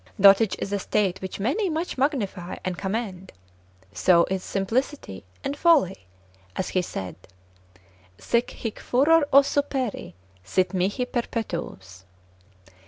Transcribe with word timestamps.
Dotage 0.19 0.55
is 0.57 0.73
a 0.73 0.79
state 0.79 1.21
which 1.21 1.39
many 1.39 1.69
much 1.69 1.95
magnify 1.95 2.55
and 2.65 2.75
commend: 2.75 3.31
so 3.93 4.25
is 4.31 4.43
simplicity, 4.43 5.23
and 5.43 5.55
folly, 5.55 6.07
as 6.55 6.69
he 6.69 6.81
said, 6.81 7.15
sic 8.17 8.49
hic 8.49 8.79
furor 8.79 9.27
o 9.31 9.41
superi, 9.41 10.13
sit 10.43 10.73
mihi 10.73 11.05
perpetuus. 11.05 12.05